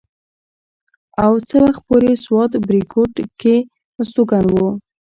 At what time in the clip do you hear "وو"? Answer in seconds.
4.53-4.69